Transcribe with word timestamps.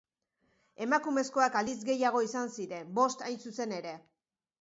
Emakumezkoak 0.85 1.57
aldiz 1.61 1.75
gehiago 1.89 2.21
izan 2.29 2.49
ziren, 2.63 2.89
bost 3.01 3.23
hain 3.29 3.37
zuzen 3.49 3.77
ere. 3.83 3.93